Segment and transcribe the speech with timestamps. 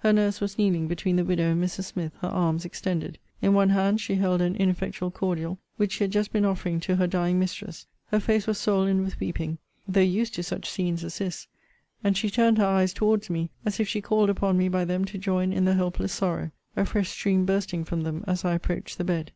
[0.00, 1.84] Her nurse was kneeling between the widow and Mrs.
[1.84, 3.16] Smith, her arms extended.
[3.40, 6.96] In one hand she held an ineffectual cordial, which she had just been offering to
[6.96, 9.56] her dying mistress; her face was swoln with weeping
[9.88, 11.46] (though used to such scenes as this);
[12.04, 15.06] and she turned her eyes towards me, as if she called upon me by them
[15.06, 18.98] to join in the helpless sorrow; a fresh stream bursting from them as I approached
[18.98, 19.32] the bed.